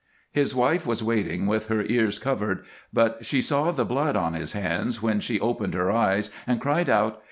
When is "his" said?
0.31-0.55, 4.33-4.53